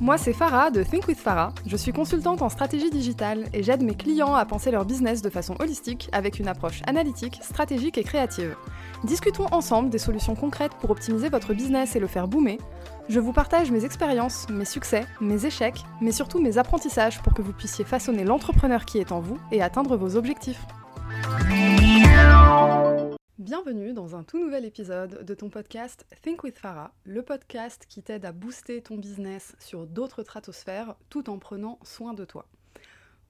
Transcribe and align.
Moi 0.00 0.18
c'est 0.18 0.32
Farah 0.32 0.70
de 0.70 0.82
Think 0.82 1.08
with 1.08 1.18
Farah. 1.18 1.52
Je 1.66 1.76
suis 1.76 1.92
consultante 1.92 2.42
en 2.42 2.48
stratégie 2.48 2.90
digitale 2.90 3.44
et 3.52 3.62
j'aide 3.62 3.82
mes 3.82 3.94
clients 3.94 4.34
à 4.34 4.44
penser 4.44 4.70
leur 4.70 4.84
business 4.84 5.22
de 5.22 5.30
façon 5.30 5.54
holistique 5.60 6.08
avec 6.12 6.38
une 6.38 6.48
approche 6.48 6.82
analytique, 6.86 7.38
stratégique 7.42 7.98
et 7.98 8.04
créative. 8.04 8.56
Discutons 9.04 9.46
ensemble 9.52 9.90
des 9.90 9.98
solutions 9.98 10.34
concrètes 10.34 10.74
pour 10.80 10.90
optimiser 10.90 11.28
votre 11.28 11.54
business 11.54 11.96
et 11.96 12.00
le 12.00 12.06
faire 12.06 12.28
boomer. 12.28 12.58
Je 13.08 13.20
vous 13.20 13.32
partage 13.32 13.70
mes 13.70 13.84
expériences, 13.84 14.48
mes 14.48 14.64
succès, 14.64 15.04
mes 15.20 15.46
échecs, 15.46 15.84
mais 16.00 16.12
surtout 16.12 16.40
mes 16.40 16.58
apprentissages 16.58 17.20
pour 17.22 17.34
que 17.34 17.42
vous 17.42 17.52
puissiez 17.52 17.84
façonner 17.84 18.24
l'entrepreneur 18.24 18.84
qui 18.84 18.98
est 18.98 19.12
en 19.12 19.20
vous 19.20 19.38
et 19.50 19.62
atteindre 19.62 19.96
vos 19.96 20.16
objectifs. 20.16 20.64
Bienvenue 23.38 23.94
dans 23.94 24.14
un 24.14 24.24
tout 24.24 24.38
nouvel 24.38 24.66
épisode 24.66 25.24
de 25.24 25.34
ton 25.34 25.48
podcast 25.48 26.04
Think 26.20 26.44
with 26.44 26.58
Farah, 26.58 26.92
le 27.04 27.22
podcast 27.22 27.86
qui 27.88 28.02
t'aide 28.02 28.26
à 28.26 28.30
booster 28.30 28.82
ton 28.82 28.98
business 28.98 29.56
sur 29.58 29.86
d'autres 29.86 30.22
stratosphères 30.22 30.96
tout 31.08 31.30
en 31.30 31.38
prenant 31.38 31.78
soin 31.82 32.12
de 32.12 32.26
toi. 32.26 32.46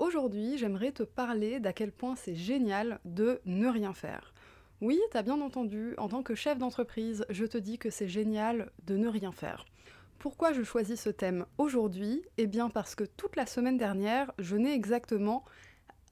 Aujourd'hui, 0.01 0.59
j'aimerais 0.59 0.91
te 0.91 1.05
parler 1.05 1.61
d'à 1.61 1.73
quel 1.73 1.93
point 1.93 2.17
c'est 2.17 2.35
génial 2.35 2.99
de 3.05 3.41
ne 3.45 3.69
rien 3.69 3.95
faire. 3.95 4.35
Oui, 4.81 4.99
t'as 5.13 5.23
bien 5.23 5.41
entendu, 5.41 5.95
en 5.99 6.09
tant 6.09 6.25
que 6.25 6.35
chef 6.35 6.59
d'entreprise, 6.59 7.25
je 7.31 7.45
te 7.45 7.57
dis 7.57 7.79
que 7.79 7.89
c'est 7.89 8.09
génial 8.09 8.73
de 8.85 8.97
ne 8.97 9.07
rien 9.07 9.31
faire. 9.31 9.65
Pourquoi 10.19 10.53
je 10.53 10.65
choisis 10.65 11.01
ce 11.01 11.11
thème 11.11 11.47
aujourd'hui? 11.59 12.25
Eh 12.39 12.49
bien 12.49 12.71
parce 12.71 12.97
que 12.97 13.05
toute 13.05 13.37
la 13.37 13.47
semaine 13.47 13.79
dernière, 13.79 14.33
je 14.41 14.57
n'ai 14.57 14.75
exactement 14.75 15.45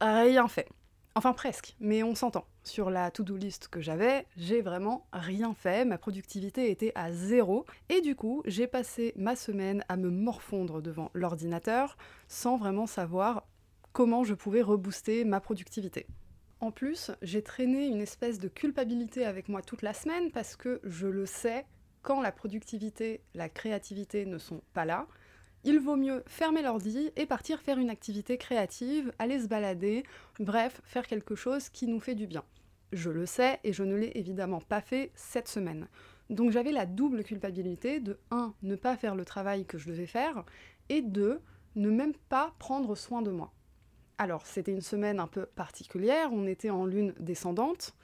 rien 0.00 0.46
fait. 0.46 0.68
Enfin 1.16 1.32
presque, 1.32 1.74
mais 1.80 2.04
on 2.04 2.14
s'entend. 2.14 2.46
Sur 2.62 2.90
la 2.90 3.10
to-do 3.10 3.36
list 3.36 3.68
que 3.68 3.80
j'avais, 3.80 4.26
j'ai 4.36 4.60
vraiment 4.60 5.06
rien 5.12 5.54
fait, 5.54 5.84
ma 5.84 5.96
productivité 5.96 6.70
était 6.70 6.92
à 6.94 7.10
zéro, 7.10 7.64
et 7.88 8.02
du 8.02 8.14
coup, 8.14 8.42
j'ai 8.44 8.66
passé 8.66 9.14
ma 9.16 9.34
semaine 9.34 9.82
à 9.88 9.96
me 9.96 10.10
morfondre 10.10 10.82
devant 10.82 11.10
l'ordinateur 11.14 11.96
sans 12.28 12.58
vraiment 12.58 12.86
savoir 12.86 13.44
comment 13.92 14.24
je 14.24 14.34
pouvais 14.34 14.62
rebooster 14.62 15.24
ma 15.24 15.40
productivité. 15.40 16.06
En 16.60 16.70
plus, 16.70 17.10
j'ai 17.22 17.42
traîné 17.42 17.86
une 17.86 18.02
espèce 18.02 18.38
de 18.38 18.48
culpabilité 18.48 19.24
avec 19.24 19.48
moi 19.48 19.62
toute 19.62 19.80
la 19.80 19.94
semaine 19.94 20.30
parce 20.30 20.56
que 20.56 20.80
je 20.84 21.06
le 21.06 21.24
sais, 21.24 21.64
quand 22.02 22.20
la 22.20 22.32
productivité, 22.32 23.22
la 23.34 23.48
créativité 23.48 24.26
ne 24.26 24.36
sont 24.36 24.60
pas 24.74 24.84
là, 24.84 25.06
il 25.64 25.78
vaut 25.78 25.96
mieux 25.96 26.22
fermer 26.26 26.62
l'ordi 26.62 27.10
et 27.16 27.26
partir 27.26 27.60
faire 27.60 27.78
une 27.78 27.90
activité 27.90 28.38
créative, 28.38 29.12
aller 29.18 29.40
se 29.40 29.46
balader, 29.46 30.04
bref, 30.38 30.80
faire 30.84 31.06
quelque 31.06 31.34
chose 31.34 31.68
qui 31.68 31.86
nous 31.86 32.00
fait 32.00 32.14
du 32.14 32.26
bien. 32.26 32.44
Je 32.92 33.10
le 33.10 33.26
sais 33.26 33.60
et 33.62 33.72
je 33.72 33.84
ne 33.84 33.94
l'ai 33.94 34.12
évidemment 34.14 34.60
pas 34.60 34.80
fait 34.80 35.12
cette 35.14 35.48
semaine. 35.48 35.88
Donc 36.28 36.50
j'avais 36.50 36.72
la 36.72 36.86
double 36.86 37.24
culpabilité 37.24 38.00
de 38.00 38.18
1. 38.30 38.54
ne 38.62 38.76
pas 38.76 38.96
faire 38.96 39.14
le 39.14 39.24
travail 39.24 39.66
que 39.66 39.78
je 39.78 39.88
devais 39.88 40.06
faire 40.06 40.44
et 40.88 41.02
2. 41.02 41.40
ne 41.76 41.90
même 41.90 42.14
pas 42.28 42.54
prendre 42.58 42.94
soin 42.94 43.22
de 43.22 43.30
moi. 43.30 43.52
Alors 44.18 44.46
c'était 44.46 44.72
une 44.72 44.80
semaine 44.80 45.20
un 45.20 45.26
peu 45.26 45.46
particulière, 45.46 46.30
on 46.32 46.46
était 46.46 46.70
en 46.70 46.84
lune 46.84 47.14
descendante, 47.18 47.94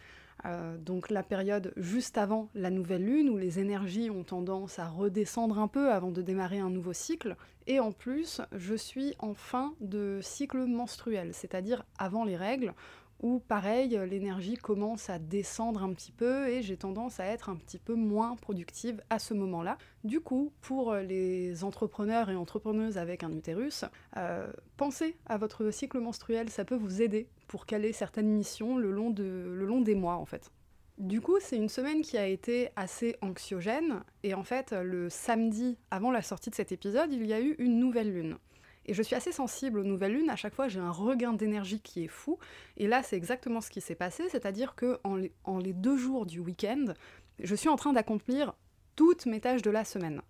euh, 0.45 0.77
donc 0.77 1.11
la 1.11 1.23
période 1.23 1.73
juste 1.77 2.19
avant 2.19 2.48
la 2.55 2.70
nouvelle 2.70 3.05
lune 3.05 3.31
où 3.31 3.39
les 3.39 3.59
énergies 3.59 4.11
ont 4.11 4.23
tendance 4.23 4.78
à 4.78 4.87
redescendre 4.87 5.59
un 5.59 5.69
peu 5.69 5.91
avant 5.91 6.11
de 6.11 6.23
démarrer 6.23 6.59
un 6.59 6.70
nouveau 6.70 6.93
cycle. 6.93 7.37
Et 7.67 7.81
en 7.81 7.91
plus, 7.91 8.41
je 8.53 8.75
suis 8.75 9.15
en 9.19 9.34
fin 9.34 9.75
de 9.81 10.20
cycle 10.23 10.67
menstruel, 10.67 11.33
c'est-à-dire 11.33 11.84
avant 11.98 12.25
les 12.25 12.37
règles, 12.37 12.75
où 13.20 13.41
pareil, 13.41 13.98
l'énergie 14.09 14.56
commence 14.56 15.11
à 15.11 15.19
descendre 15.19 15.83
un 15.83 15.92
petit 15.92 16.12
peu 16.12 16.48
et 16.48 16.62
j'ai 16.62 16.77
tendance 16.77 17.20
à 17.20 17.25
être 17.27 17.48
un 17.48 17.56
petit 17.56 17.78
peu 17.78 17.95
moins 17.95 18.36
productive 18.36 19.03
à 19.11 19.19
ce 19.19 19.34
moment-là. 19.34 19.78
Du 20.05 20.20
coup, 20.20 20.53
pour 20.61 20.95
les 20.95 21.64
entrepreneurs 21.64 22.31
et 22.31 22.37
entrepreneuses 22.37 22.98
avec 22.98 23.22
un 23.22 23.33
utérus, 23.33 23.84
euh, 24.17 24.50
pensez 24.77 25.17
à 25.27 25.39
votre 25.39 25.70
cycle 25.70 25.98
menstruel, 25.98 26.50
ça 26.50 26.64
peut 26.64 26.77
vous 26.77 27.03
aider 27.03 27.28
pour 27.48 27.67
caler 27.67 27.92
certaines 27.92 28.28
missions 28.28 28.76
le 28.76 28.91
long, 28.91 29.15
le 29.16 29.65
long 29.65 29.81
des 29.81 29.94
mois 29.94 30.16
en 30.16 30.26
fait. 30.26 30.50
Du 30.99 31.21
coup, 31.21 31.37
c'est 31.41 31.56
une 31.56 31.69
semaine 31.69 32.00
qui 32.00 32.16
a 32.16 32.26
été 32.26 32.71
assez 32.75 33.16
anxiogène 33.21 34.03
et 34.22 34.32
en 34.32 34.44
fait, 34.44 34.72
le 34.72 35.10
samedi 35.10 35.76
avant 35.91 36.10
la 36.10 36.22
sortie 36.22 36.49
de 36.49 36.55
cet 36.55 36.72
épisode, 36.72 37.12
il 37.12 37.26
y 37.26 37.34
a 37.34 37.41
eu 37.41 37.55
une 37.59 37.78
nouvelle 37.78 38.12
lune. 38.12 38.38
Et 38.87 38.95
je 38.95 39.03
suis 39.03 39.15
assez 39.15 39.33
sensible 39.33 39.81
aux 39.81 39.85
nouvelles 39.85 40.13
lunes, 40.15 40.31
à 40.31 40.37
chaque 40.37 40.55
fois 40.55 40.69
j'ai 40.69 40.81
un 40.81 40.91
regain 40.91 41.33
d'énergie 41.33 41.81
qui 41.81 42.05
est 42.05 42.09
fou. 42.09 42.39
Et 42.77 42.87
là 42.87 43.03
c'est 43.03 43.17
exactement 43.17 43.61
ce 43.61 43.71
qui 43.71 43.81
s'est 43.81 43.95
passé, 43.95 44.25
c'est-à-dire 44.31 44.75
que 44.75 44.99
en 45.05 45.17
les, 45.17 45.33
les 45.63 45.73
deux 45.73 45.97
jours 45.97 46.25
du 46.27 46.41
week-end, 46.41 46.95
je 47.41 47.55
suis 47.55 47.69
en 47.69 47.77
train 47.77 47.93
d'accomplir 47.93 48.55
toutes 48.95 49.27
mes 49.27 49.41
tâches 49.41 49.63
de 49.63 49.71
la 49.71 49.85
semaine. 49.85 50.23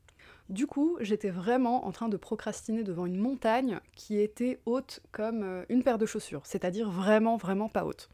Du 0.48 0.66
coup, 0.68 0.96
j'étais 1.00 1.30
vraiment 1.30 1.86
en 1.86 1.92
train 1.92 2.08
de 2.08 2.16
procrastiner 2.16 2.84
devant 2.84 3.06
une 3.06 3.18
montagne 3.18 3.80
qui 3.96 4.20
était 4.20 4.60
haute 4.64 5.00
comme 5.10 5.42
euh, 5.42 5.64
une 5.68 5.82
paire 5.82 5.98
de 5.98 6.06
chaussures, 6.06 6.46
c'est-à-dire 6.46 6.88
vraiment, 6.88 7.36
vraiment 7.36 7.68
pas 7.68 7.84
haute. 7.84 8.10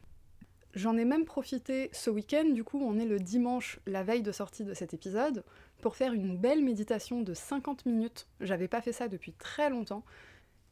J'en 0.73 0.97
ai 0.97 1.05
même 1.05 1.25
profité 1.25 1.89
ce 1.91 2.09
week-end, 2.09 2.45
du 2.45 2.63
coup 2.63 2.81
on 2.83 2.97
est 2.97 3.05
le 3.05 3.19
dimanche, 3.19 3.79
la 3.85 4.01
veille 4.01 4.23
de 4.23 4.31
sortie 4.31 4.63
de 4.63 4.73
cet 4.73 4.95
épisode, 4.95 5.43
pour 5.81 5.95
faire 5.95 6.13
une 6.13 6.35
belle 6.35 6.63
méditation 6.63 7.21
de 7.21 7.35
50 7.35 7.85
minutes. 7.85 8.27
J'avais 8.39 8.67
pas 8.67 8.81
fait 8.81 8.93
ça 8.93 9.07
depuis 9.07 9.33
très 9.33 9.69
longtemps. 9.69 10.03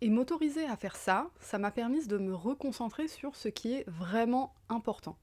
Et 0.03 0.09
m'autoriser 0.09 0.65
à 0.65 0.75
faire 0.77 0.95
ça, 0.95 1.29
ça 1.39 1.59
m'a 1.59 1.69
permis 1.69 2.07
de 2.07 2.17
me 2.17 2.33
reconcentrer 2.33 3.07
sur 3.07 3.35
ce 3.35 3.49
qui 3.49 3.73
est 3.73 3.87
vraiment 3.87 4.55
important. 4.67 5.15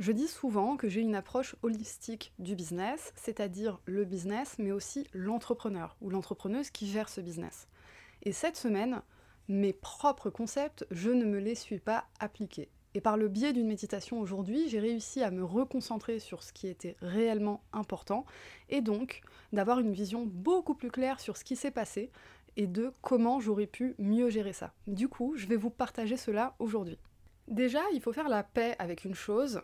Je 0.00 0.10
dis 0.10 0.26
souvent 0.26 0.76
que 0.76 0.88
j'ai 0.88 1.02
une 1.02 1.14
approche 1.14 1.54
holistique 1.62 2.32
du 2.40 2.56
business, 2.56 3.12
c'est-à-dire 3.14 3.78
le 3.84 4.04
business, 4.04 4.56
mais 4.58 4.72
aussi 4.72 5.06
l'entrepreneur 5.12 5.96
ou 6.00 6.10
l'entrepreneuse 6.10 6.70
qui 6.70 6.88
gère 6.88 7.08
ce 7.08 7.20
business. 7.20 7.68
Et 8.24 8.32
cette 8.32 8.56
semaine, 8.56 9.02
mes 9.46 9.72
propres 9.72 10.30
concepts, 10.30 10.84
je 10.90 11.10
ne 11.10 11.24
me 11.24 11.38
les 11.38 11.54
suis 11.54 11.78
pas 11.78 12.04
appliqués. 12.18 12.70
Et 12.94 13.00
par 13.00 13.16
le 13.16 13.28
biais 13.28 13.52
d'une 13.52 13.68
méditation 13.68 14.18
aujourd'hui, 14.18 14.68
j'ai 14.68 14.80
réussi 14.80 15.22
à 15.22 15.30
me 15.30 15.44
reconcentrer 15.44 16.18
sur 16.18 16.42
ce 16.42 16.52
qui 16.52 16.66
était 16.66 16.96
réellement 17.00 17.62
important 17.72 18.24
et 18.70 18.80
donc 18.80 19.20
d'avoir 19.52 19.78
une 19.78 19.92
vision 19.92 20.24
beaucoup 20.26 20.74
plus 20.74 20.90
claire 20.90 21.20
sur 21.20 21.36
ce 21.36 21.44
qui 21.44 21.54
s'est 21.54 21.70
passé, 21.70 22.10
et 22.58 22.66
de 22.66 22.92
comment 23.00 23.40
j'aurais 23.40 23.66
pu 23.66 23.94
mieux 23.98 24.28
gérer 24.28 24.52
ça. 24.52 24.74
Du 24.86 25.08
coup, 25.08 25.34
je 25.36 25.46
vais 25.46 25.56
vous 25.56 25.70
partager 25.70 26.18
cela 26.18 26.54
aujourd'hui. 26.58 26.98
Déjà, 27.46 27.80
il 27.94 28.02
faut 28.02 28.12
faire 28.12 28.28
la 28.28 28.42
paix 28.42 28.74
avec 28.78 29.04
une 29.04 29.14
chose. 29.14 29.62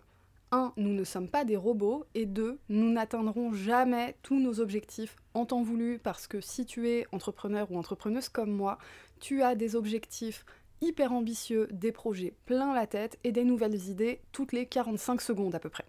1. 0.53 0.73
Nous 0.77 0.93
ne 0.93 1.05
sommes 1.05 1.29
pas 1.29 1.45
des 1.45 1.57
robots. 1.57 2.05
Et 2.15 2.25
2. 2.25 2.59
Nous 2.69 2.91
n'atteindrons 2.91 3.53
jamais 3.53 4.17
tous 4.23 4.39
nos 4.39 4.61
objectifs 4.61 5.17
en 5.35 5.45
temps 5.45 5.63
voulu 5.63 5.99
parce 5.99 6.29
que 6.29 6.41
si 6.41 6.65
tu 6.65 6.89
es 6.89 7.07
entrepreneur 7.13 7.71
ou 7.71 7.77
entrepreneuse 7.77 8.29
comme 8.29 8.53
moi, 8.53 8.79
tu 9.21 9.43
as 9.43 9.57
des 9.57 9.75
objectifs 9.75 10.47
hyper 10.81 11.13
ambitieux, 11.13 11.67
des 11.73 11.93
projets 11.93 12.35
plein 12.47 12.73
la 12.75 12.87
tête 12.87 13.19
et 13.25 13.33
des 13.33 13.45
nouvelles 13.45 13.89
idées 13.89 14.21
toutes 14.33 14.53
les 14.53 14.67
45 14.67 15.21
secondes 15.21 15.55
à 15.55 15.59
peu 15.59 15.69
près. 15.69 15.87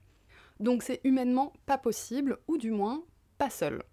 Donc 0.59 0.83
c'est 0.83 1.01
humainement 1.03 1.53
pas 1.66 1.77
possible, 1.77 2.39
ou 2.47 2.57
du 2.57 2.72
moins 2.72 3.03
pas 3.37 3.49
seul. 3.49 3.83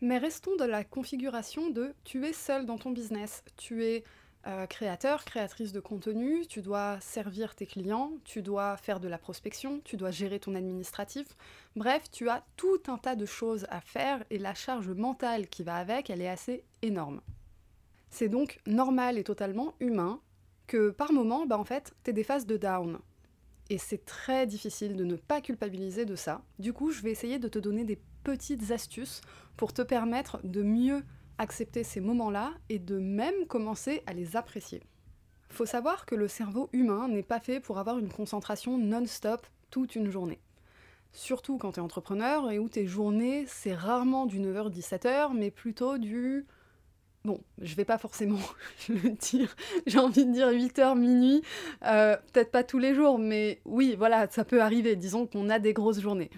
Mais 0.00 0.18
restons 0.18 0.56
dans 0.56 0.66
la 0.66 0.84
configuration 0.84 1.70
de 1.70 1.94
tu 2.04 2.26
es 2.26 2.32
seul 2.32 2.66
dans 2.66 2.76
ton 2.76 2.90
business, 2.90 3.42
tu 3.56 3.84
es 3.84 4.04
euh, 4.46 4.66
créateur, 4.66 5.24
créatrice 5.24 5.72
de 5.72 5.80
contenu, 5.80 6.46
tu 6.46 6.62
dois 6.62 7.00
servir 7.00 7.54
tes 7.54 7.66
clients, 7.66 8.12
tu 8.24 8.42
dois 8.42 8.76
faire 8.76 9.00
de 9.00 9.08
la 9.08 9.18
prospection, 9.18 9.80
tu 9.84 9.96
dois 9.96 10.10
gérer 10.12 10.38
ton 10.38 10.54
administratif. 10.54 11.26
Bref, 11.74 12.04
tu 12.12 12.28
as 12.28 12.44
tout 12.56 12.80
un 12.86 12.98
tas 12.98 13.16
de 13.16 13.26
choses 13.26 13.66
à 13.70 13.80
faire 13.80 14.22
et 14.30 14.38
la 14.38 14.54
charge 14.54 14.88
mentale 14.90 15.48
qui 15.48 15.64
va 15.64 15.76
avec, 15.76 16.10
elle 16.10 16.22
est 16.22 16.28
assez 16.28 16.62
énorme. 16.82 17.22
C'est 18.10 18.28
donc 18.28 18.60
normal 18.66 19.18
et 19.18 19.24
totalement 19.24 19.74
humain 19.80 20.20
que 20.68 20.90
par 20.90 21.12
moment, 21.12 21.46
bah 21.46 21.58
en 21.58 21.64
fait, 21.64 21.94
des 22.04 22.24
phases 22.24 22.46
de 22.46 22.56
down. 22.56 22.98
Et 23.68 23.78
c'est 23.78 24.04
très 24.04 24.46
difficile 24.46 24.94
de 24.94 25.04
ne 25.04 25.16
pas 25.16 25.40
culpabiliser 25.40 26.04
de 26.04 26.14
ça. 26.14 26.42
Du 26.60 26.72
coup, 26.72 26.92
je 26.92 27.02
vais 27.02 27.10
essayer 27.10 27.40
de 27.40 27.48
te 27.48 27.58
donner 27.58 27.84
des 27.84 27.98
petites 28.26 28.72
astuces 28.72 29.20
pour 29.56 29.72
te 29.72 29.82
permettre 29.82 30.40
de 30.42 30.64
mieux 30.64 31.04
accepter 31.38 31.84
ces 31.84 32.00
moments-là 32.00 32.50
et 32.68 32.80
de 32.80 32.98
même 32.98 33.46
commencer 33.46 34.02
à 34.06 34.14
les 34.14 34.34
apprécier. 34.34 34.82
Faut 35.48 35.64
savoir 35.64 36.06
que 36.06 36.16
le 36.16 36.26
cerveau 36.26 36.68
humain 36.72 37.06
n'est 37.06 37.22
pas 37.22 37.38
fait 37.38 37.60
pour 37.60 37.78
avoir 37.78 37.98
une 37.98 38.08
concentration 38.08 38.78
non-stop 38.78 39.46
toute 39.70 39.94
une 39.94 40.10
journée. 40.10 40.40
Surtout 41.12 41.56
quand 41.56 41.72
tu 41.72 41.78
es 41.78 41.82
entrepreneur 41.82 42.50
et 42.50 42.58
où 42.58 42.68
tes 42.68 42.88
journées, 42.88 43.44
c'est 43.46 43.74
rarement 43.74 44.26
du 44.26 44.40
9h-17h, 44.40 45.32
mais 45.32 45.52
plutôt 45.52 45.96
du... 45.96 46.46
Bon, 47.24 47.40
je 47.60 47.76
vais 47.76 47.84
pas 47.84 47.98
forcément 47.98 48.40
le 48.88 49.10
dire, 49.10 49.54
j'ai 49.86 50.00
envie 50.00 50.26
de 50.26 50.32
dire 50.32 50.48
8h, 50.48 50.98
minuit, 50.98 51.42
euh, 51.84 52.16
peut-être 52.32 52.50
pas 52.50 52.64
tous 52.64 52.78
les 52.78 52.92
jours, 52.92 53.20
mais 53.20 53.60
oui, 53.64 53.94
voilà, 53.96 54.28
ça 54.30 54.44
peut 54.44 54.60
arriver, 54.60 54.96
disons 54.96 55.28
qu'on 55.28 55.48
a 55.48 55.60
des 55.60 55.72
grosses 55.72 56.00
journées. 56.00 56.30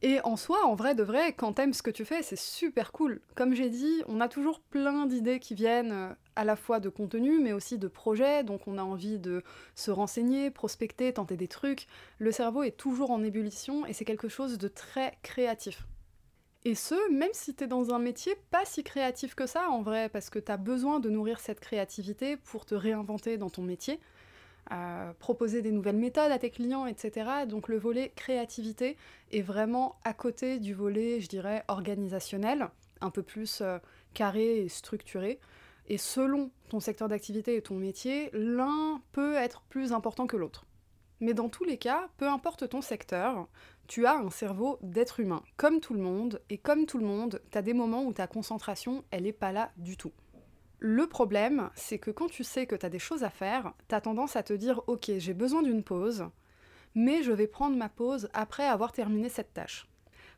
Et 0.00 0.20
en 0.22 0.36
soi, 0.36 0.64
en 0.64 0.76
vrai 0.76 0.94
de 0.94 1.02
vrai, 1.02 1.32
quand 1.32 1.54
t'aimes 1.54 1.72
ce 1.72 1.82
que 1.82 1.90
tu 1.90 2.04
fais, 2.04 2.22
c'est 2.22 2.38
super 2.38 2.92
cool. 2.92 3.20
Comme 3.34 3.54
j'ai 3.54 3.68
dit, 3.68 4.02
on 4.06 4.20
a 4.20 4.28
toujours 4.28 4.60
plein 4.60 5.06
d'idées 5.06 5.40
qui 5.40 5.54
viennent 5.54 5.92
euh, 5.92 6.14
à 6.36 6.44
la 6.44 6.54
fois 6.54 6.78
de 6.78 6.88
contenu, 6.88 7.40
mais 7.40 7.52
aussi 7.52 7.78
de 7.78 7.88
projets, 7.88 8.44
donc 8.44 8.68
on 8.68 8.78
a 8.78 8.82
envie 8.82 9.18
de 9.18 9.42
se 9.74 9.90
renseigner, 9.90 10.50
prospecter, 10.50 11.12
tenter 11.12 11.36
des 11.36 11.48
trucs. 11.48 11.88
Le 12.18 12.30
cerveau 12.30 12.62
est 12.62 12.76
toujours 12.76 13.10
en 13.10 13.24
ébullition 13.24 13.86
et 13.86 13.92
c'est 13.92 14.04
quelque 14.04 14.28
chose 14.28 14.56
de 14.56 14.68
très 14.68 15.18
créatif. 15.24 15.84
Et 16.64 16.76
ce, 16.76 17.10
même 17.12 17.30
si 17.32 17.54
tu 17.54 17.64
es 17.64 17.66
dans 17.66 17.92
un 17.92 17.98
métier 17.98 18.36
pas 18.52 18.64
si 18.64 18.84
créatif 18.84 19.34
que 19.34 19.46
ça 19.46 19.68
en 19.68 19.82
vrai, 19.82 20.08
parce 20.08 20.30
que 20.30 20.38
tu 20.38 20.52
as 20.52 20.56
besoin 20.56 21.00
de 21.00 21.10
nourrir 21.10 21.40
cette 21.40 21.60
créativité 21.60 22.36
pour 22.36 22.66
te 22.66 22.74
réinventer 22.76 23.36
dans 23.36 23.50
ton 23.50 23.62
métier, 23.62 23.98
proposer 25.18 25.62
des 25.62 25.70
nouvelles 25.70 25.96
méthodes 25.96 26.30
à 26.30 26.38
tes 26.38 26.50
clients, 26.50 26.86
etc. 26.86 27.46
Donc 27.48 27.68
le 27.68 27.78
volet 27.78 28.12
créativité 28.14 28.96
est 29.32 29.42
vraiment 29.42 29.96
à 30.04 30.12
côté 30.12 30.58
du 30.58 30.74
volet, 30.74 31.20
je 31.20 31.28
dirais, 31.28 31.64
organisationnel, 31.68 32.68
un 33.00 33.10
peu 33.10 33.22
plus 33.22 33.60
euh, 33.60 33.78
carré 34.14 34.58
et 34.58 34.68
structuré. 34.68 35.38
Et 35.88 35.98
selon 35.98 36.50
ton 36.68 36.80
secteur 36.80 37.08
d'activité 37.08 37.56
et 37.56 37.62
ton 37.62 37.76
métier, 37.76 38.30
l'un 38.32 39.00
peut 39.12 39.34
être 39.36 39.62
plus 39.68 39.92
important 39.92 40.26
que 40.26 40.36
l'autre. 40.36 40.66
Mais 41.20 41.34
dans 41.34 41.48
tous 41.48 41.64
les 41.64 41.78
cas, 41.78 42.08
peu 42.16 42.28
importe 42.28 42.68
ton 42.68 42.82
secteur, 42.82 43.48
tu 43.88 44.06
as 44.06 44.16
un 44.16 44.30
cerveau 44.30 44.78
d'être 44.82 45.18
humain, 45.18 45.42
comme 45.56 45.80
tout 45.80 45.94
le 45.94 46.00
monde, 46.00 46.40
et 46.50 46.58
comme 46.58 46.86
tout 46.86 46.98
le 46.98 47.06
monde, 47.06 47.40
tu 47.50 47.58
as 47.58 47.62
des 47.62 47.74
moments 47.74 48.04
où 48.04 48.12
ta 48.12 48.26
concentration, 48.26 49.02
elle 49.10 49.24
n'est 49.24 49.32
pas 49.32 49.50
là 49.50 49.72
du 49.78 49.96
tout. 49.96 50.12
Le 50.80 51.08
problème, 51.08 51.70
c'est 51.74 51.98
que 51.98 52.10
quand 52.12 52.28
tu 52.28 52.44
sais 52.44 52.66
que 52.66 52.76
tu 52.76 52.86
as 52.86 52.90
des 52.90 53.00
choses 53.00 53.24
à 53.24 53.30
faire, 53.30 53.72
tu 53.88 53.94
as 53.94 54.00
tendance 54.00 54.36
à 54.36 54.44
te 54.44 54.52
dire 54.52 54.80
Ok, 54.86 55.10
j'ai 55.18 55.34
besoin 55.34 55.62
d'une 55.62 55.82
pause, 55.82 56.26
mais 56.94 57.22
je 57.22 57.32
vais 57.32 57.48
prendre 57.48 57.76
ma 57.76 57.88
pause 57.88 58.28
après 58.32 58.66
avoir 58.66 58.92
terminé 58.92 59.28
cette 59.28 59.52
tâche. 59.52 59.88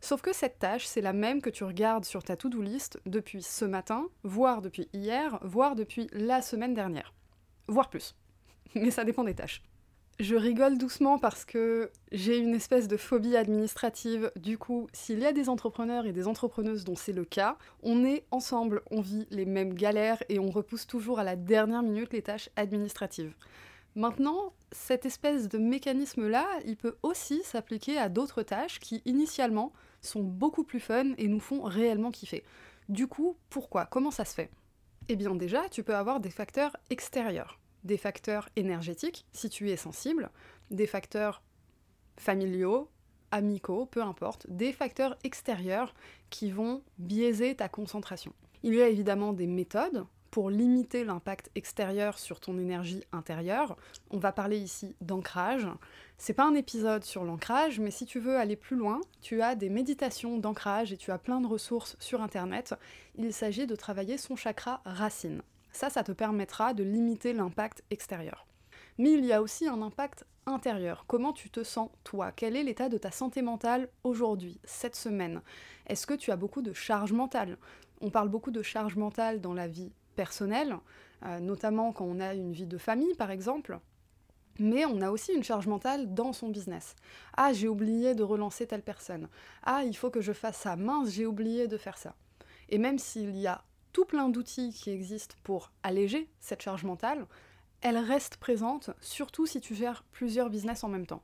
Sauf 0.00 0.22
que 0.22 0.34
cette 0.34 0.58
tâche, 0.58 0.86
c'est 0.86 1.02
la 1.02 1.12
même 1.12 1.42
que 1.42 1.50
tu 1.50 1.62
regardes 1.62 2.06
sur 2.06 2.22
ta 2.22 2.36
to-do 2.36 2.62
list 2.62 2.98
depuis 3.04 3.42
ce 3.42 3.66
matin, 3.66 4.08
voire 4.22 4.62
depuis 4.62 4.88
hier, 4.94 5.38
voire 5.42 5.76
depuis 5.76 6.08
la 6.12 6.40
semaine 6.40 6.72
dernière. 6.72 7.12
Voire 7.68 7.90
plus. 7.90 8.16
Mais 8.74 8.90
ça 8.90 9.04
dépend 9.04 9.24
des 9.24 9.34
tâches. 9.34 9.62
Je 10.20 10.36
rigole 10.36 10.76
doucement 10.76 11.18
parce 11.18 11.46
que 11.46 11.90
j'ai 12.12 12.36
une 12.36 12.54
espèce 12.54 12.88
de 12.88 12.98
phobie 12.98 13.36
administrative. 13.36 14.30
Du 14.36 14.58
coup, 14.58 14.86
s'il 14.92 15.18
y 15.18 15.24
a 15.24 15.32
des 15.32 15.48
entrepreneurs 15.48 16.04
et 16.04 16.12
des 16.12 16.28
entrepreneuses 16.28 16.84
dont 16.84 16.94
c'est 16.94 17.14
le 17.14 17.24
cas, 17.24 17.56
on 17.82 18.04
est 18.04 18.26
ensemble, 18.30 18.82
on 18.90 19.00
vit 19.00 19.26
les 19.30 19.46
mêmes 19.46 19.72
galères 19.72 20.22
et 20.28 20.38
on 20.38 20.50
repousse 20.50 20.86
toujours 20.86 21.20
à 21.20 21.24
la 21.24 21.36
dernière 21.36 21.82
minute 21.82 22.12
les 22.12 22.20
tâches 22.20 22.50
administratives. 22.56 23.32
Maintenant, 23.94 24.52
cette 24.72 25.06
espèce 25.06 25.48
de 25.48 25.56
mécanisme-là, 25.56 26.46
il 26.66 26.76
peut 26.76 26.98
aussi 27.02 27.40
s'appliquer 27.42 27.96
à 27.96 28.10
d'autres 28.10 28.42
tâches 28.42 28.78
qui, 28.78 29.00
initialement, 29.06 29.72
sont 30.02 30.22
beaucoup 30.22 30.64
plus 30.64 30.80
fun 30.80 31.14
et 31.16 31.28
nous 31.28 31.40
font 31.40 31.62
réellement 31.62 32.10
kiffer. 32.10 32.44
Du 32.90 33.06
coup, 33.06 33.38
pourquoi? 33.48 33.86
Comment 33.86 34.10
ça 34.10 34.26
se 34.26 34.34
fait? 34.34 34.50
Eh 35.08 35.16
bien 35.16 35.34
déjà, 35.34 35.66
tu 35.70 35.82
peux 35.82 35.96
avoir 35.96 36.20
des 36.20 36.28
facteurs 36.28 36.76
extérieurs 36.90 37.58
des 37.84 37.96
facteurs 37.96 38.48
énergétiques, 38.56 39.26
si 39.32 39.48
tu 39.48 39.70
es 39.70 39.76
sensible, 39.76 40.30
des 40.70 40.86
facteurs 40.86 41.42
familiaux, 42.16 42.90
amicaux, 43.30 43.86
peu 43.86 44.02
importe, 44.02 44.46
des 44.48 44.72
facteurs 44.72 45.16
extérieurs 45.24 45.94
qui 46.30 46.50
vont 46.50 46.82
biaiser 46.98 47.54
ta 47.54 47.68
concentration. 47.68 48.32
Il 48.62 48.74
y 48.74 48.82
a 48.82 48.88
évidemment 48.88 49.32
des 49.32 49.46
méthodes 49.46 50.04
pour 50.30 50.50
limiter 50.50 51.04
l'impact 51.04 51.50
extérieur 51.54 52.18
sur 52.18 52.40
ton 52.40 52.58
énergie 52.58 53.02
intérieure. 53.12 53.76
On 54.10 54.18
va 54.18 54.32
parler 54.32 54.58
ici 54.58 54.94
d'ancrage. 55.00 55.66
C'est 56.18 56.34
pas 56.34 56.46
un 56.46 56.54
épisode 56.54 57.04
sur 57.04 57.24
l'ancrage, 57.24 57.80
mais 57.80 57.90
si 57.90 58.06
tu 58.06 58.20
veux 58.20 58.36
aller 58.36 58.56
plus 58.56 58.76
loin, 58.76 59.00
tu 59.20 59.42
as 59.42 59.54
des 59.54 59.70
méditations 59.70 60.38
d'ancrage 60.38 60.92
et 60.92 60.96
tu 60.96 61.10
as 61.10 61.18
plein 61.18 61.40
de 61.40 61.46
ressources 61.46 61.96
sur 61.98 62.22
internet. 62.22 62.74
Il 63.16 63.32
s'agit 63.32 63.66
de 63.66 63.74
travailler 63.74 64.18
son 64.18 64.36
chakra 64.36 64.82
racine. 64.84 65.42
Ça, 65.72 65.90
ça 65.90 66.02
te 66.02 66.12
permettra 66.12 66.74
de 66.74 66.82
limiter 66.82 67.32
l'impact 67.32 67.82
extérieur. 67.90 68.46
Mais 68.98 69.12
il 69.12 69.24
y 69.24 69.32
a 69.32 69.40
aussi 69.40 69.66
un 69.66 69.80
impact 69.82 70.24
intérieur. 70.46 71.04
Comment 71.06 71.32
tu 71.32 71.50
te 71.50 71.62
sens 71.62 71.90
toi? 72.04 72.32
Quel 72.32 72.56
est 72.56 72.62
l'état 72.62 72.88
de 72.88 72.98
ta 72.98 73.10
santé 73.10 73.40
mentale 73.42 73.88
aujourd'hui, 74.04 74.60
cette 74.64 74.96
semaine? 74.96 75.42
Est-ce 75.86 76.06
que 76.06 76.14
tu 76.14 76.30
as 76.30 76.36
beaucoup 76.36 76.62
de 76.62 76.72
charge 76.72 77.12
mentale? 77.12 77.56
On 78.00 78.10
parle 78.10 78.28
beaucoup 78.28 78.50
de 78.50 78.62
charge 78.62 78.96
mentale 78.96 79.40
dans 79.40 79.54
la 79.54 79.68
vie 79.68 79.92
personnelle, 80.16 80.76
euh, 81.24 81.38
notamment 81.38 81.92
quand 81.92 82.04
on 82.04 82.20
a 82.20 82.34
une 82.34 82.52
vie 82.52 82.66
de 82.66 82.78
famille 82.78 83.14
par 83.14 83.30
exemple. 83.30 83.78
Mais 84.58 84.84
on 84.84 85.00
a 85.00 85.10
aussi 85.10 85.32
une 85.32 85.44
charge 85.44 85.66
mentale 85.66 86.12
dans 86.12 86.34
son 86.34 86.48
business. 86.48 86.94
Ah, 87.36 87.52
j'ai 87.52 87.68
oublié 87.68 88.14
de 88.14 88.22
relancer 88.22 88.66
telle 88.66 88.82
personne. 88.82 89.28
Ah, 89.62 89.84
il 89.84 89.96
faut 89.96 90.10
que 90.10 90.20
je 90.20 90.32
fasse 90.34 90.58
ça. 90.58 90.76
Mince, 90.76 91.10
j'ai 91.10 91.24
oublié 91.24 91.66
de 91.68 91.78
faire 91.78 91.96
ça. 91.96 92.14
Et 92.68 92.76
même 92.76 92.98
s'il 92.98 93.36
y 93.36 93.46
a 93.46 93.62
tout 93.92 94.04
plein 94.04 94.28
d'outils 94.28 94.72
qui 94.72 94.90
existent 94.90 95.36
pour 95.42 95.72
alléger 95.82 96.28
cette 96.40 96.62
charge 96.62 96.84
mentale, 96.84 97.26
elle 97.80 97.98
reste 97.98 98.36
présente, 98.36 98.90
surtout 99.00 99.46
si 99.46 99.60
tu 99.60 99.74
gères 99.74 100.04
plusieurs 100.12 100.50
business 100.50 100.84
en 100.84 100.88
même 100.88 101.06
temps. 101.06 101.22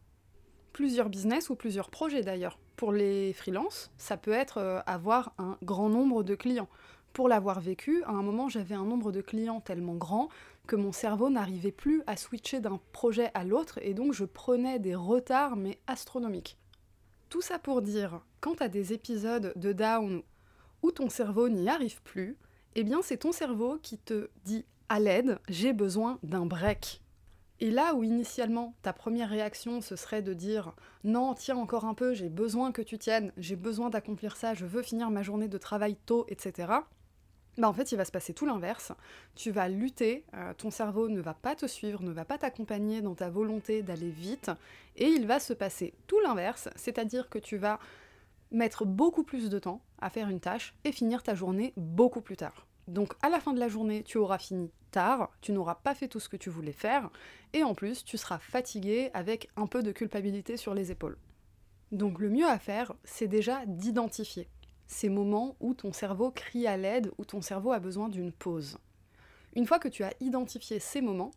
Plusieurs 0.73 1.09
business 1.09 1.51
ou 1.51 1.55
plusieurs 1.55 1.91
projets 1.91 2.23
d'ailleurs. 2.23 2.59
Pour 2.77 2.93
les 2.93 3.33
freelances, 3.33 3.91
ça 3.97 4.17
peut 4.17 4.33
être 4.33 4.59
euh, 4.59 4.81
avoir 4.87 5.35
un 5.39 5.59
grand 5.63 5.89
nombre 5.89 6.23
de 6.23 6.35
clients. 6.35 6.69
Pour 7.13 7.29
l'avoir 7.29 7.61
vécu, 7.61 8.03
à 8.05 8.11
un 8.11 8.23
moment 8.23 8.49
j'avais 8.49 8.75
un 8.75 8.85
nombre 8.85 9.13
de 9.13 9.23
clients 9.23 9.61
tellement 9.61 9.95
grand 9.95 10.29
que 10.67 10.77
mon 10.77 10.93
cerveau 10.93 11.31
n'arrivait 11.31 11.73
plus 11.73 12.03
à 12.07 12.17
switcher 12.17 12.61
d'un 12.61 12.81
projet 12.93 13.31
à 13.33 13.45
l'autre 13.45 13.79
et 13.81 13.95
donc 13.95 14.13
je 14.13 14.25
prenais 14.25 14.79
des 14.79 14.95
retards 14.95 15.57
mais 15.57 15.79
astronomiques. 15.87 16.59
Tout 17.29 17.41
ça 17.41 17.59
pour 17.59 17.81
dire, 17.83 18.21
quand 18.41 18.61
as 18.61 18.69
des 18.69 18.93
épisodes 18.93 19.53
de 19.57 19.73
down 19.73 20.23
où 20.83 20.91
ton 20.91 21.09
cerveau 21.09 21.49
n'y 21.49 21.69
arrive 21.69 22.03
plus, 22.03 22.37
eh 22.77 22.85
bien 22.85 23.01
c'est 23.03 23.17
ton 23.17 23.33
cerveau 23.33 23.79
qui 23.83 23.97
te 23.97 24.29
dit 24.45 24.67
à 24.91 25.01
l'aide, 25.01 25.39
j'ai 25.49 25.73
besoin 25.73 26.19
d'un 26.23 26.45
break. 26.45 27.03
Et 27.59 27.71
là 27.71 27.95
où 27.95 28.05
initialement 28.05 28.75
ta 28.83 28.93
première 28.93 29.31
réaction 29.31 29.81
ce 29.81 29.97
serait 29.97 30.21
de 30.21 30.35
dire 30.35 30.75
non, 31.03 31.33
tiens 31.33 31.57
encore 31.57 31.87
un 31.87 31.95
peu, 31.95 32.13
j'ai 32.13 32.29
besoin 32.29 32.73
que 32.73 32.83
tu 32.83 32.99
tiennes, 32.99 33.33
j'ai 33.39 33.57
besoin 33.57 33.89
d'accomplir 33.89 34.37
ça, 34.37 34.53
je 34.53 34.67
veux 34.67 34.83
finir 34.83 35.11
ma 35.11 35.23
journée 35.23 35.49
de 35.49 35.57
travail 35.57 35.97
tôt, 36.05 36.27
etc. 36.29 36.69
Bah 37.57 37.69
en 37.69 37.73
fait, 37.73 37.91
il 37.93 37.97
va 37.97 38.05
se 38.05 38.13
passer 38.13 38.35
tout 38.35 38.45
l'inverse. 38.45 38.93
Tu 39.35 39.51
vas 39.51 39.69
lutter, 39.69 40.27
euh, 40.35 40.53
ton 40.53 40.71
cerveau 40.71 41.09
ne 41.09 41.23
va 41.23 41.33
pas 41.33 41.55
te 41.55 41.65
suivre, 41.65 42.03
ne 42.03 42.11
va 42.11 42.27
pas 42.27 42.37
t'accompagner 42.37 43.01
dans 43.01 43.15
ta 43.15 43.31
volonté 43.31 43.83
d'aller 43.83 44.11
vite, 44.11 44.51
et 44.97 45.07
il 45.07 45.27
va 45.27 45.41
se 45.41 45.55
passer 45.55 45.95
tout 46.07 46.21
l'inverse, 46.21 46.69
c'est-à-dire 46.77 47.31
que 47.31 47.39
tu 47.39 47.57
vas 47.57 47.79
mettre 48.51 48.85
beaucoup 48.85 49.25
plus 49.25 49.49
de 49.49 49.59
temps 49.59 49.81
à 49.99 50.11
faire 50.11 50.29
une 50.29 50.41
tâche 50.41 50.75
et 50.85 50.93
finir 50.93 51.23
ta 51.23 51.35
journée 51.35 51.73
beaucoup 51.77 52.21
plus 52.21 52.37
tard. 52.37 52.66
Donc 52.89 53.15
à 53.23 53.29
la 53.29 53.41
fin 53.41 53.53
de 53.53 53.61
la 53.61 53.69
journée, 53.69 54.03
tu 54.03 54.19
auras 54.19 54.39
fini 54.39 54.71
tard, 54.91 55.31
tu 55.41 55.53
n'auras 55.53 55.75
pas 55.75 55.95
fait 55.95 56.09
tout 56.09 56.21
ce 56.21 56.29
que 56.29 56.37
tu 56.37 56.51
voulais 56.51 56.73
faire, 56.73 57.11
et 57.53 57.63
en 57.63 57.75
plus, 57.75 58.05
tu 58.05 58.17
seras 58.17 58.39
fatigué 58.39 59.11
avec 59.15 59.51
un 59.57 59.67
peu 59.67 59.83
de 59.83 59.93
culpabilité 59.93 60.57
sur 60.57 60.75
les 60.75 60.91
épaules. 60.91 61.19
Donc 61.93 62.19
le 62.19 62.31
mieux 62.31 62.47
à 62.47 62.59
faire, 62.59 62.95
c'est 63.05 63.29
déjà 63.29 63.65
d'identifier 63.67 64.49
ces 64.87 65.09
moments 65.09 65.57
où 65.61 65.75
ton 65.75 65.93
cerveau 65.93 66.31
crie 66.31 66.67
à 66.67 66.77
l'aide, 66.77 67.11
où 67.19 67.25
ton 67.25 67.43
cerveau 67.43 67.73
a 67.73 67.81
besoin 67.81 68.09
d'une 68.09 68.33
pause. 68.33 68.79
Une 69.55 69.67
fois 69.67 69.79
que 69.79 69.89
tu 69.89 70.05
as 70.05 70.13
identifié 70.21 70.79
ces 70.79 71.01
moments, 71.01 71.33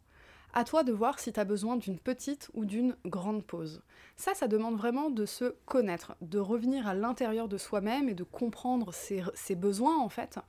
à 0.53 0.63
toi 0.63 0.83
de 0.83 0.91
voir 0.91 1.19
si 1.19 1.31
tu 1.31 1.39
as 1.39 1.45
besoin 1.45 1.77
d'une 1.77 1.99
petite 1.99 2.49
ou 2.53 2.65
d'une 2.65 2.95
grande 3.05 3.43
pause. 3.43 3.83
Ça, 4.17 4.33
ça 4.33 4.47
demande 4.47 4.77
vraiment 4.77 5.09
de 5.09 5.25
se 5.25 5.55
connaître, 5.65 6.15
de 6.21 6.39
revenir 6.39 6.87
à 6.87 6.95
l'intérieur 6.95 7.47
de 7.47 7.57
soi-même 7.57 8.09
et 8.09 8.15
de 8.15 8.23
comprendre 8.23 8.91
ses, 8.93 9.23
ses, 9.35 9.55
besoins 9.55 9.99
en 9.99 10.09
fait. 10.09 10.39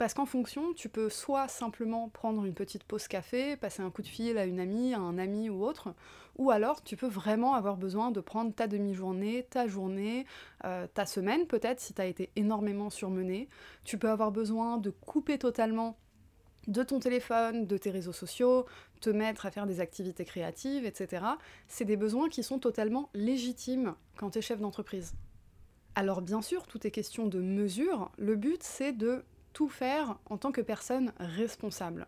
Parce 0.00 0.14
qu'en 0.14 0.24
fonction, 0.24 0.72
tu 0.72 0.88
peux 0.88 1.10
soit 1.10 1.46
simplement 1.46 2.08
prendre 2.08 2.46
une 2.46 2.54
petite 2.54 2.84
pause 2.84 3.06
café, 3.06 3.54
passer 3.58 3.82
un 3.82 3.90
coup 3.90 4.00
de 4.00 4.08
fil 4.08 4.38
à 4.38 4.46
une 4.46 4.58
amie, 4.58 4.94
à 4.94 4.98
un 4.98 5.18
ami 5.18 5.50
ou 5.50 5.62
autre, 5.62 5.92
ou 6.38 6.50
alors 6.50 6.82
tu 6.82 6.96
peux 6.96 7.06
vraiment 7.06 7.52
avoir 7.52 7.76
besoin 7.76 8.10
de 8.10 8.20
prendre 8.20 8.50
ta 8.54 8.66
demi-journée, 8.66 9.46
ta 9.50 9.66
journée, 9.66 10.24
euh, 10.64 10.86
ta 10.94 11.04
semaine 11.04 11.46
peut-être 11.46 11.80
si 11.80 11.92
tu 11.92 12.00
as 12.00 12.06
été 12.06 12.30
énormément 12.34 12.88
surmené. 12.88 13.46
Tu 13.84 13.98
peux 13.98 14.08
avoir 14.08 14.32
besoin 14.32 14.78
de 14.78 14.88
couper 14.88 15.36
totalement 15.36 15.98
de 16.66 16.82
ton 16.82 16.98
téléphone, 16.98 17.66
de 17.66 17.76
tes 17.76 17.90
réseaux 17.90 18.14
sociaux, 18.14 18.64
te 19.02 19.10
mettre 19.10 19.44
à 19.44 19.50
faire 19.50 19.66
des 19.66 19.80
activités 19.80 20.24
créatives, 20.24 20.86
etc. 20.86 21.26
C'est 21.68 21.84
des 21.84 21.98
besoins 21.98 22.30
qui 22.30 22.42
sont 22.42 22.58
totalement 22.58 23.10
légitimes 23.12 23.94
quand 24.16 24.30
tu 24.30 24.38
es 24.38 24.42
chef 24.42 24.62
d'entreprise. 24.62 25.12
Alors 25.94 26.22
bien 26.22 26.40
sûr, 26.40 26.66
tout 26.66 26.86
est 26.86 26.90
question 26.90 27.26
de 27.26 27.40
mesure. 27.40 28.10
Le 28.16 28.34
but, 28.34 28.62
c'est 28.62 28.92
de 28.92 29.24
tout 29.52 29.68
faire 29.68 30.18
en 30.28 30.36
tant 30.36 30.52
que 30.52 30.60
personne 30.60 31.12
responsable. 31.18 32.06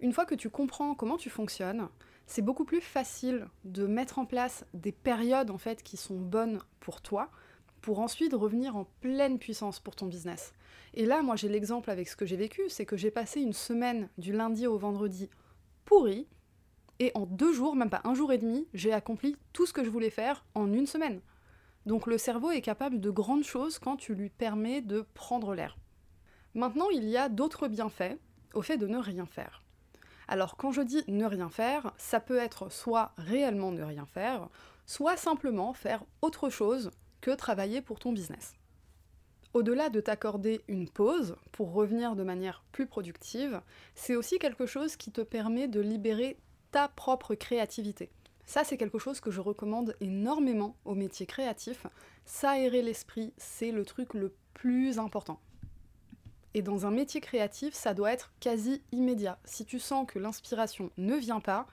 Une 0.00 0.12
fois 0.12 0.24
que 0.24 0.34
tu 0.34 0.50
comprends 0.50 0.94
comment 0.94 1.16
tu 1.16 1.30
fonctionnes, 1.30 1.88
c'est 2.26 2.42
beaucoup 2.42 2.64
plus 2.64 2.80
facile 2.80 3.48
de 3.64 3.86
mettre 3.86 4.18
en 4.18 4.24
place 4.24 4.64
des 4.72 4.92
périodes 4.92 5.50
en 5.50 5.58
fait 5.58 5.82
qui 5.82 5.96
sont 5.96 6.18
bonnes 6.18 6.60
pour 6.80 7.02
toi 7.02 7.30
pour 7.80 8.00
ensuite 8.00 8.34
revenir 8.34 8.76
en 8.76 8.86
pleine 9.00 9.38
puissance 9.38 9.80
pour 9.80 9.96
ton 9.96 10.06
business. 10.06 10.52
Et 10.94 11.06
là, 11.06 11.22
moi 11.22 11.36
j'ai 11.36 11.48
l'exemple 11.48 11.90
avec 11.90 12.08
ce 12.08 12.16
que 12.16 12.26
j'ai 12.26 12.36
vécu, 12.36 12.62
c'est 12.68 12.86
que 12.86 12.96
j'ai 12.96 13.10
passé 13.10 13.40
une 13.40 13.52
semaine 13.52 14.08
du 14.18 14.32
lundi 14.32 14.66
au 14.66 14.76
vendredi 14.76 15.30
pourri, 15.84 16.26
et 17.00 17.12
en 17.14 17.24
deux 17.24 17.52
jours, 17.52 17.76
même 17.76 17.88
pas 17.88 18.02
un 18.04 18.14
jour 18.14 18.30
et 18.30 18.38
demi, 18.38 18.68
j'ai 18.74 18.92
accompli 18.92 19.34
tout 19.54 19.64
ce 19.64 19.72
que 19.72 19.82
je 19.82 19.88
voulais 19.88 20.10
faire 20.10 20.44
en 20.54 20.70
une 20.72 20.86
semaine. 20.86 21.20
Donc 21.86 22.06
le 22.06 22.18
cerveau 22.18 22.50
est 22.50 22.60
capable 22.60 23.00
de 23.00 23.10
grandes 23.10 23.44
choses 23.44 23.78
quand 23.78 23.96
tu 23.96 24.14
lui 24.14 24.28
permets 24.28 24.82
de 24.82 25.06
prendre 25.14 25.54
l'air. 25.54 25.78
Maintenant, 26.54 26.90
il 26.90 27.08
y 27.08 27.16
a 27.16 27.28
d'autres 27.28 27.68
bienfaits 27.68 28.18
au 28.54 28.62
fait 28.62 28.76
de 28.76 28.86
ne 28.86 28.98
rien 28.98 29.26
faire. 29.26 29.62
Alors 30.26 30.56
quand 30.56 30.70
je 30.70 30.82
dis 30.82 31.02
ne 31.08 31.24
rien 31.24 31.48
faire, 31.48 31.92
ça 31.96 32.20
peut 32.20 32.38
être 32.38 32.70
soit 32.70 33.12
réellement 33.18 33.72
ne 33.72 33.82
rien 33.82 34.06
faire, 34.06 34.48
soit 34.86 35.16
simplement 35.16 35.72
faire 35.72 36.04
autre 36.22 36.50
chose 36.50 36.90
que 37.20 37.32
travailler 37.32 37.82
pour 37.82 37.98
ton 37.98 38.12
business. 38.12 38.54
au-delà 39.52 39.90
de 39.90 40.00
t'accorder 40.00 40.60
une 40.68 40.88
pause 40.88 41.34
pour 41.50 41.72
revenir 41.72 42.14
de 42.14 42.22
manière 42.22 42.62
plus 42.70 42.86
productive, 42.86 43.60
c'est 43.96 44.14
aussi 44.14 44.38
quelque 44.38 44.66
chose 44.66 44.94
qui 44.94 45.10
te 45.10 45.20
permet 45.20 45.66
de 45.66 45.80
libérer 45.80 46.38
ta 46.70 46.86
propre 46.86 47.34
créativité. 47.34 48.10
Ça, 48.46 48.62
c'est 48.62 48.76
quelque 48.76 48.98
chose 48.98 49.20
que 49.20 49.32
je 49.32 49.40
recommande 49.40 49.96
énormément 50.00 50.76
aux 50.84 50.94
métiers 50.94 51.26
créatifs. 51.26 51.86
S'aérer 52.24 52.82
l'esprit, 52.82 53.32
c'est 53.36 53.72
le 53.72 53.84
truc 53.84 54.14
le 54.14 54.32
plus 54.54 55.00
important. 55.00 55.40
Et 56.54 56.62
dans 56.62 56.86
un 56.86 56.90
métier 56.90 57.20
créatif, 57.20 57.74
ça 57.74 57.94
doit 57.94 58.12
être 58.12 58.32
quasi 58.40 58.82
immédiat. 58.92 59.38
Si 59.44 59.64
tu 59.64 59.78
sens 59.78 60.06
que 60.06 60.18
l'inspiration 60.18 60.90
ne 60.98 61.14
vient 61.14 61.40
pas, 61.40 61.66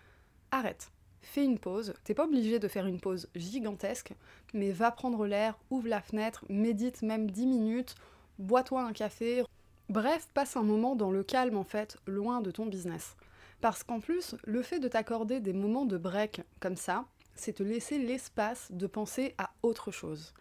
arrête. 0.51 0.91
Fais 1.22 1.43
une 1.43 1.60
pause. 1.60 1.93
T'es 2.03 2.13
pas 2.13 2.25
obligé 2.25 2.60
de 2.60 2.67
faire 2.67 2.86
une 2.86 3.00
pause 3.00 3.27
gigantesque, 3.36 4.13
mais 4.53 4.72
va 4.72 4.91
prendre 4.91 5.25
l'air, 5.25 5.57
ouvre 5.72 5.88
la 5.88 6.01
fenêtre, 6.01 6.46
médite 6.48 7.01
même 7.01 7.29
10 7.29 7.48
minutes, 7.48 7.96
bois-toi 8.39 8.84
un 8.84 8.93
café. 8.93 9.43
Bref, 9.89 10.27
passe 10.34 10.55
un 10.55 10.63
moment 10.63 10.96
dans 10.96 11.12
le 11.12 11.24
calme 11.24 11.57
en 11.57 11.63
fait, 11.63 11.98
loin 12.05 12.41
de 12.41 12.51
ton 12.51 12.65
business. 12.65 13.15
Parce 13.62 13.84
qu'en 13.84 14.00
plus, 14.00 14.36
le 14.43 14.62
fait 14.62 14.79
de 14.79 14.88
t'accorder 14.88 15.39
des 15.39 15.53
moments 15.53 15.86
de 15.86 15.98
break 15.98 16.41
comme 16.60 16.77
ça, 16.77 17.05
c'est 17.36 17.53
te 17.53 17.63
laisser 17.63 17.98
l'espace 17.98 18.72
de 18.72 18.88
penser 18.88 19.34
à 19.38 19.51
autre 19.63 19.91
chose. 19.91 20.34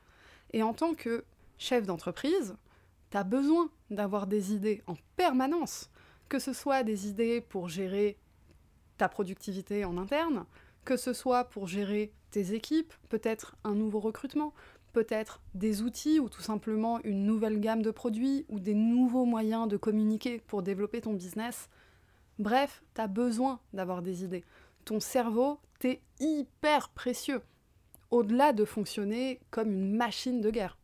Et 0.53 0.63
en 0.63 0.75
tant 0.75 0.95
que 0.95 1.25
chef 1.59 1.87
d'entreprise, 1.87 2.55
t'as 3.11 3.25
besoin 3.25 3.71
d'avoir 3.91 4.27
des 4.27 4.53
idées 4.53 4.83
en 4.87 4.95
permanence, 5.17 5.91
que 6.29 6.39
ce 6.39 6.53
soit 6.53 6.83
des 6.83 7.09
idées 7.09 7.41
pour 7.41 7.69
gérer 7.69 8.19
ta 8.99 9.09
productivité 9.09 9.85
en 9.85 9.99
interne, 9.99 10.45
que 10.85 10.97
ce 10.97 11.13
soit 11.13 11.45
pour 11.45 11.67
gérer 11.67 12.13
tes 12.31 12.55
équipes, 12.55 12.93
peut-être 13.09 13.57
un 13.65 13.75
nouveau 13.75 14.01
recrutement, 14.01 14.53
peut-être 14.93 15.43
des 15.55 15.83
outils 15.83 16.21
ou 16.21 16.29
tout 16.29 16.41
simplement 16.41 17.01
une 17.03 17.27
nouvelle 17.27 17.61
gamme 17.61 17.83
de 17.83 17.91
produits 17.91 18.47
ou 18.49 18.59
des 18.59 18.75
nouveaux 18.75 19.27
moyens 19.27 19.69
de 19.69 19.77
communiquer 19.77 20.41
pour 20.47 20.63
développer 20.63 21.03
ton 21.03 21.13
business. 21.13 21.69
Bref, 22.39 22.83
tu 22.95 23.01
as 23.01 23.07
besoin 23.07 23.61
d'avoir 23.73 24.01
des 24.01 24.25
idées. 24.25 24.45
Ton 24.85 25.01
cerveau, 25.01 25.59
t'es 25.81 26.01
hyper 26.21 26.89
précieux, 26.91 27.43
au-delà 28.11 28.53
de 28.53 28.65
fonctionner 28.65 29.41
comme 29.51 29.71
une 29.71 29.95
machine 29.95 30.41
de 30.41 30.51
guerre. 30.51 30.79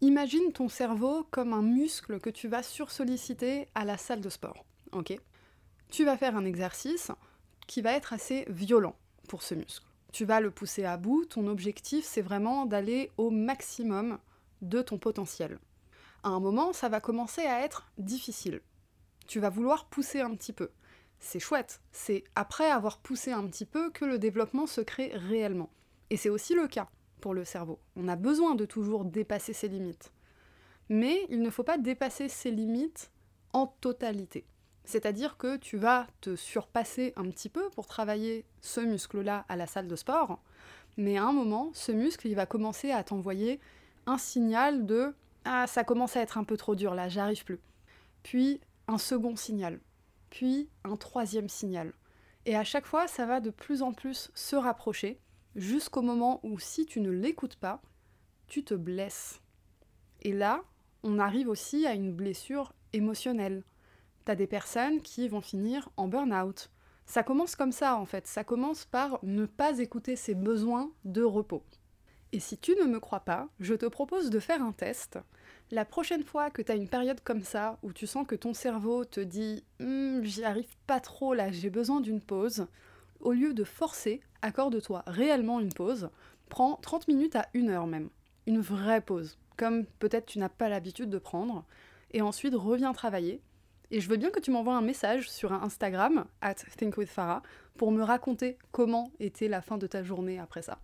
Imagine 0.00 0.52
ton 0.52 0.68
cerveau 0.68 1.26
comme 1.30 1.52
un 1.52 1.62
muscle 1.62 2.20
que 2.20 2.30
tu 2.30 2.48
vas 2.48 2.62
sursolliciter 2.62 3.68
à 3.74 3.84
la 3.84 3.98
salle 3.98 4.20
de 4.20 4.30
sport. 4.30 4.64
Ok? 4.92 5.18
Tu 5.90 6.04
vas 6.04 6.16
faire 6.16 6.36
un 6.36 6.44
exercice 6.44 7.10
qui 7.66 7.82
va 7.82 7.92
être 7.92 8.12
assez 8.12 8.46
violent 8.48 8.96
pour 9.28 9.42
ce 9.42 9.54
muscle. 9.54 9.86
Tu 10.12 10.24
vas 10.24 10.40
le 10.40 10.50
pousser 10.50 10.84
à 10.84 10.96
bout, 10.96 11.24
ton 11.24 11.46
objectif 11.46 12.04
c'est 12.04 12.22
vraiment 12.22 12.66
d'aller 12.66 13.10
au 13.16 13.30
maximum 13.30 14.18
de 14.62 14.82
ton 14.82 14.98
potentiel. 14.98 15.58
À 16.22 16.30
un 16.30 16.40
moment, 16.40 16.72
ça 16.72 16.88
va 16.88 17.00
commencer 17.00 17.42
à 17.42 17.60
être 17.60 17.90
difficile. 17.98 18.60
Tu 19.26 19.38
vas 19.40 19.50
vouloir 19.50 19.86
pousser 19.86 20.20
un 20.20 20.34
petit 20.34 20.52
peu 20.52 20.70
c'est 21.20 21.38
chouette. 21.38 21.80
C'est 21.92 22.24
après 22.34 22.70
avoir 22.70 22.98
poussé 22.98 23.30
un 23.30 23.46
petit 23.46 23.66
peu 23.66 23.90
que 23.90 24.04
le 24.04 24.18
développement 24.18 24.66
se 24.66 24.80
crée 24.80 25.12
réellement. 25.14 25.70
Et 26.08 26.16
c'est 26.16 26.30
aussi 26.30 26.54
le 26.54 26.66
cas 26.66 26.88
pour 27.20 27.34
le 27.34 27.44
cerveau. 27.44 27.78
On 27.96 28.08
a 28.08 28.16
besoin 28.16 28.54
de 28.54 28.64
toujours 28.64 29.04
dépasser 29.04 29.52
ses 29.52 29.68
limites. 29.68 30.12
Mais 30.88 31.26
il 31.28 31.40
ne 31.42 31.50
faut 31.50 31.62
pas 31.62 31.78
dépasser 31.78 32.28
ses 32.28 32.50
limites 32.50 33.10
en 33.52 33.66
totalité. 33.68 34.44
C'est-à-dire 34.84 35.36
que 35.36 35.56
tu 35.56 35.76
vas 35.76 36.06
te 36.20 36.34
surpasser 36.34 37.12
un 37.16 37.30
petit 37.30 37.48
peu 37.48 37.70
pour 37.70 37.86
travailler 37.86 38.44
ce 38.60 38.80
muscle-là 38.80 39.44
à 39.48 39.54
la 39.54 39.68
salle 39.68 39.86
de 39.86 39.94
sport, 39.94 40.42
mais 40.96 41.16
à 41.16 41.24
un 41.24 41.32
moment, 41.32 41.70
ce 41.74 41.92
muscle, 41.92 42.32
va 42.34 42.46
commencer 42.46 42.90
à 42.90 43.04
t'envoyer 43.04 43.60
un 44.06 44.18
signal 44.18 44.86
de 44.86 45.14
Ah, 45.44 45.66
ça 45.68 45.84
commence 45.84 46.16
à 46.16 46.22
être 46.22 46.38
un 46.38 46.44
peu 46.44 46.56
trop 46.56 46.74
dur 46.74 46.94
là, 46.94 47.08
j'arrive 47.08 47.44
plus. 47.44 47.60
Puis 48.24 48.60
un 48.88 48.98
second 48.98 49.36
signal 49.36 49.78
puis 50.30 50.68
un 50.84 50.96
troisième 50.96 51.48
signal. 51.48 51.92
Et 52.46 52.56
à 52.56 52.64
chaque 52.64 52.86
fois, 52.86 53.06
ça 53.06 53.26
va 53.26 53.40
de 53.40 53.50
plus 53.50 53.82
en 53.82 53.92
plus 53.92 54.30
se 54.34 54.56
rapprocher, 54.56 55.20
jusqu'au 55.56 56.02
moment 56.02 56.40
où 56.42 56.58
si 56.58 56.86
tu 56.86 57.00
ne 57.00 57.10
l'écoutes 57.10 57.56
pas, 57.56 57.80
tu 58.46 58.64
te 58.64 58.74
blesses. 58.74 59.40
Et 60.22 60.32
là, 60.32 60.62
on 61.02 61.18
arrive 61.18 61.48
aussi 61.48 61.86
à 61.86 61.94
une 61.94 62.12
blessure 62.12 62.72
émotionnelle. 62.92 63.62
T'as 64.24 64.34
des 64.34 64.46
personnes 64.46 65.00
qui 65.00 65.28
vont 65.28 65.40
finir 65.40 65.88
en 65.96 66.08
burn-out. 66.08 66.70
Ça 67.06 67.22
commence 67.22 67.56
comme 67.56 67.72
ça 67.72 67.96
en 67.96 68.06
fait, 68.06 68.26
ça 68.26 68.44
commence 68.44 68.84
par 68.84 69.18
ne 69.22 69.46
pas 69.46 69.78
écouter 69.78 70.14
ses 70.14 70.34
besoins 70.34 70.92
de 71.04 71.22
repos. 71.22 71.64
Et 72.32 72.38
si 72.38 72.56
tu 72.56 72.76
ne 72.76 72.84
me 72.84 73.00
crois 73.00 73.20
pas, 73.20 73.48
je 73.58 73.74
te 73.74 73.86
propose 73.86 74.30
de 74.30 74.38
faire 74.38 74.62
un 74.62 74.72
test 74.72 75.18
la 75.70 75.84
prochaine 75.84 76.24
fois 76.24 76.50
que 76.50 76.62
tu 76.62 76.72
as 76.72 76.74
une 76.74 76.88
période 76.88 77.20
comme 77.22 77.42
ça, 77.42 77.78
où 77.82 77.92
tu 77.92 78.06
sens 78.06 78.26
que 78.26 78.34
ton 78.34 78.54
cerveau 78.54 79.04
te 79.04 79.20
dit 79.20 79.64
hm, 79.78 80.22
j'y 80.24 80.44
arrive 80.44 80.76
pas 80.86 81.00
trop 81.00 81.34
là, 81.34 81.52
j'ai 81.52 81.70
besoin 81.70 82.00
d'une 82.00 82.20
pause, 82.20 82.66
au 83.20 83.32
lieu 83.32 83.54
de 83.54 83.64
forcer, 83.64 84.20
accorde-toi 84.42 85.02
réellement 85.06 85.60
une 85.60 85.72
pause, 85.72 86.10
prends 86.48 86.76
30 86.76 87.08
minutes 87.08 87.36
à 87.36 87.46
une 87.54 87.70
heure 87.70 87.86
même. 87.86 88.10
Une 88.46 88.60
vraie 88.60 89.00
pause, 89.00 89.38
comme 89.56 89.86
peut-être 89.98 90.26
tu 90.26 90.38
n'as 90.38 90.48
pas 90.48 90.68
l'habitude 90.68 91.10
de 91.10 91.18
prendre, 91.18 91.64
et 92.12 92.22
ensuite 92.22 92.54
reviens 92.54 92.92
travailler. 92.92 93.40
Et 93.90 94.00
je 94.00 94.08
veux 94.08 94.16
bien 94.16 94.30
que 94.30 94.40
tu 94.40 94.50
m'envoies 94.50 94.76
un 94.76 94.82
message 94.82 95.30
sur 95.30 95.52
Instagram, 95.52 96.24
at 96.40 96.54
thinkwithfarah, 96.54 97.42
pour 97.76 97.92
me 97.92 98.02
raconter 98.02 98.56
comment 98.72 99.10
était 99.18 99.48
la 99.48 99.62
fin 99.62 99.78
de 99.78 99.86
ta 99.86 100.02
journée 100.02 100.38
après 100.38 100.62
ça. 100.62 100.78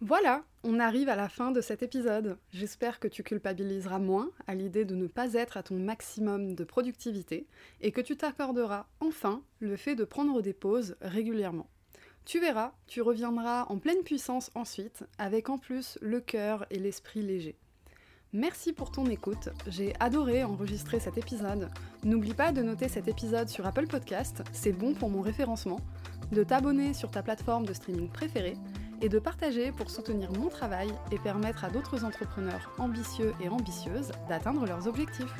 Voilà, 0.00 0.44
on 0.62 0.78
arrive 0.78 1.08
à 1.08 1.16
la 1.16 1.28
fin 1.28 1.50
de 1.50 1.60
cet 1.60 1.82
épisode. 1.82 2.38
J'espère 2.52 3.00
que 3.00 3.08
tu 3.08 3.24
culpabiliseras 3.24 3.98
moins 3.98 4.30
à 4.46 4.54
l'idée 4.54 4.84
de 4.84 4.94
ne 4.94 5.08
pas 5.08 5.34
être 5.34 5.56
à 5.56 5.64
ton 5.64 5.74
maximum 5.74 6.54
de 6.54 6.62
productivité 6.62 7.48
et 7.80 7.90
que 7.90 8.00
tu 8.00 8.16
t'accorderas 8.16 8.86
enfin 9.00 9.42
le 9.58 9.74
fait 9.74 9.96
de 9.96 10.04
prendre 10.04 10.40
des 10.40 10.52
pauses 10.52 10.94
régulièrement. 11.00 11.68
Tu 12.24 12.38
verras, 12.38 12.74
tu 12.86 13.02
reviendras 13.02 13.64
en 13.64 13.78
pleine 13.78 14.04
puissance 14.04 14.52
ensuite, 14.54 15.02
avec 15.18 15.48
en 15.48 15.58
plus 15.58 15.98
le 16.00 16.20
cœur 16.20 16.64
et 16.70 16.78
l'esprit 16.78 17.22
léger. 17.22 17.56
Merci 18.32 18.72
pour 18.72 18.92
ton 18.92 19.06
écoute, 19.06 19.48
j'ai 19.66 19.94
adoré 19.98 20.44
enregistrer 20.44 21.00
cet 21.00 21.18
épisode. 21.18 21.70
N'oublie 22.04 22.34
pas 22.34 22.52
de 22.52 22.62
noter 22.62 22.88
cet 22.88 23.08
épisode 23.08 23.48
sur 23.48 23.66
Apple 23.66 23.88
Podcast, 23.88 24.44
c'est 24.52 24.72
bon 24.72 24.94
pour 24.94 25.10
mon 25.10 25.22
référencement, 25.22 25.80
de 26.30 26.44
t'abonner 26.44 26.94
sur 26.94 27.10
ta 27.10 27.22
plateforme 27.22 27.66
de 27.66 27.72
streaming 27.72 28.10
préférée 28.10 28.56
et 29.00 29.08
de 29.08 29.18
partager 29.18 29.72
pour 29.72 29.90
soutenir 29.90 30.30
mon 30.32 30.48
travail 30.48 30.88
et 31.12 31.18
permettre 31.18 31.64
à 31.64 31.70
d'autres 31.70 32.04
entrepreneurs 32.04 32.70
ambitieux 32.78 33.32
et 33.40 33.48
ambitieuses 33.48 34.12
d'atteindre 34.28 34.66
leurs 34.66 34.86
objectifs. 34.86 35.34